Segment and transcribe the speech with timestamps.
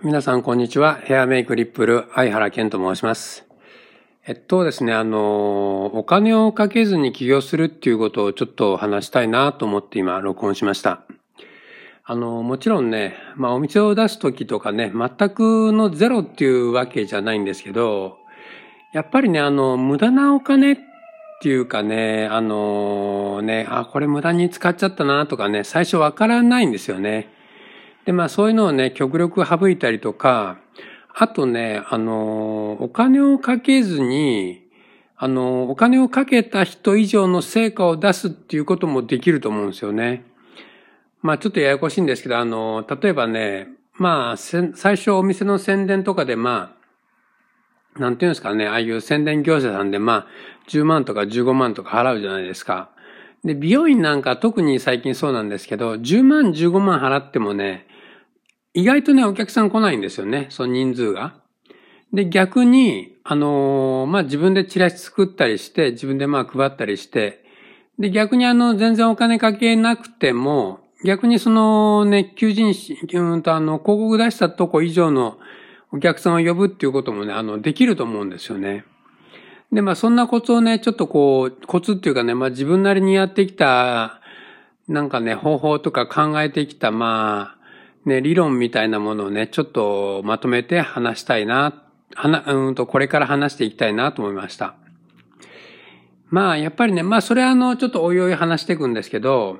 [0.00, 0.94] 皆さん、こんにちは。
[0.94, 3.44] ヘアメイクリップル、相原健と申します。
[4.24, 11.02] えっとですね、あの、お金をかけずに起業するっていうことをちょっと話したいなと思って今、録音しました。
[12.04, 18.18] あの、もちろんね、まあお店を出すときとかね、全くのゼロっていうわけじゃないんですけど、
[18.92, 20.76] やっぱりね、あの、無駄なお金っ
[21.42, 27.36] ていうかね、あのね、あ、これ無駄に使っちゃったなとかね、最初わからないんですよね。
[28.08, 30.56] で、まあそういうのをね、極力省いたりとか、
[31.14, 34.62] あとね、あの、お金をかけずに、
[35.14, 40.24] あの、お金をかけた人以上の成果を出すっていうこともできると思うんですよね。
[41.20, 46.74] まあちょっとややこしいんですけど、あの、例えばね、まあ、最初お店の宣伝とかでま
[47.94, 50.26] あ、なんていうんですかね、ああいう宣伝業者さんでまあ、
[50.70, 52.88] 10万とか15万とか払うじゃないですか。
[53.44, 57.86] で、美容院なんか特に最近そうなんですけど、10万15万払ってもね、
[58.78, 61.34] 意外とね、お客さん来ないんですよね、その人数が。
[62.12, 67.44] で、逆に、あのー、まあ、自分でチラシ作ったりして、自分でまあ配ったりして、
[67.98, 75.38] で、逆にあの、全然お金かけなくても、逆にそのね、求人誌、うんとあの、広告出したとこ以上の
[75.90, 78.84] お客さんを呼ぶっていうこともね、あの、できると思うんですよね。
[79.72, 84.20] で、まあ、そんなコツをね、ちょっとこう、コツっていうかね、まあ、自分なりにやってきた、
[84.86, 87.57] なんかね、方法とか考えてきた、まあ、
[88.08, 91.84] ね、理論みたいなものをね、ちょっとまとめて話したいな、
[92.14, 94.74] はな、うんと、これから話していきたいなと思いました。
[96.30, 99.58] まあ、やっぱりね、まあ、それはあの、ちょっとおいおい話していくんですけど、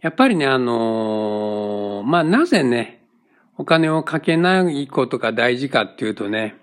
[0.00, 3.02] やっぱりね、あの、まあ、なぜね、
[3.58, 6.56] お金をかけないことが大事かっていうとね、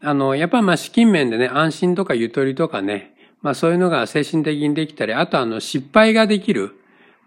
[0.00, 6.78] あの、やっぱまあ資金面でね、安心とかゆとりとかね、まあそういうのが精神的にできたり、あとあの失敗ができる。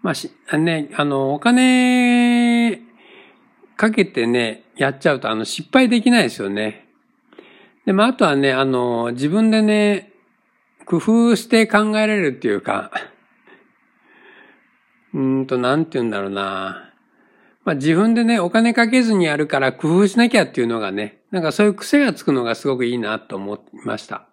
[0.02, 2.80] まあし、ね、あの、お金
[3.76, 6.86] かけてね、やっちゃうと、あの、失敗できないですよね。
[7.84, 10.12] で、まあ、あとはね、あの、自分でね、
[10.86, 12.90] 工夫して考えられるっていうか、
[15.12, 16.92] うんと、なんて言うんだろうな。
[17.64, 24.26] まあ、自分でね、お金かけずにやるから工夫しなきゃっていうのがね、なんかそういう癖がつくのがすごくいいなと思いました。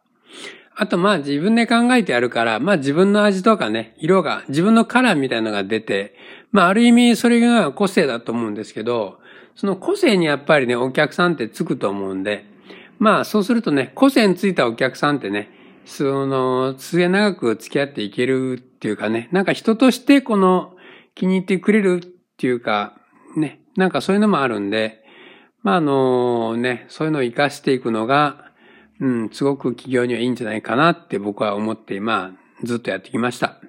[0.79, 6.15] あとまあ自分で考えてやるから、まあ自分の味とかね、色が、自分のカラーみたいなのが出て、
[6.51, 9.17] まあある意味それが個性だと思うんですけど、
[9.55, 12.45] その個性にやっぱりね、お客さんってつくと思うんで、
[12.99, 15.49] まあそうするとね、個性についたお客さんってね、
[15.85, 20.75] その、末長く付き合っていけるっていうかね、なんか人としてこの
[21.15, 22.07] 気に入ってくれるっ
[22.38, 22.99] ていうか、
[23.35, 25.03] ね、なんかそういうのもあるんで、
[25.63, 28.46] まああのね、そういうのを活かしていくのが、
[28.99, 33.59] うん、すごく企業にはいいんじゃないかなって僕は思って、まあ、ずっとやってきました。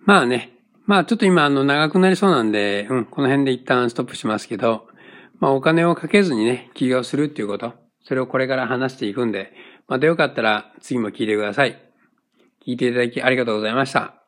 [0.00, 0.52] まあね、
[0.86, 4.86] まあちょっと今あの長くなりそうなんで、うん、この辺で一旦ストップしますけど、
[5.38, 9.52] まあお金をかけずにね、起業するっていうこと、それをこれから話していくんで、
[9.88, 11.80] またよかったら次も聞いてください。
[12.66, 14.19] 聞いていただきありがとうございました。